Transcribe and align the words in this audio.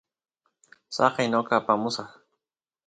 saqey 0.95 1.27
noqa 1.29 1.53
apamusaq 1.59 2.09